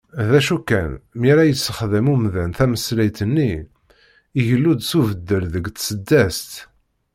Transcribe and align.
D 0.29 0.31
acu 0.39 0.57
kan, 0.69 0.91
mi 1.19 1.27
ara 1.33 1.43
yesexdam 1.49 2.07
umdan 2.13 2.51
tameslayt-nni, 2.57 3.53
igellu-d 4.39 4.81
s 4.89 4.91
ubeddel 4.99 5.43
deg 5.53 5.65
tseddast. 5.71 6.51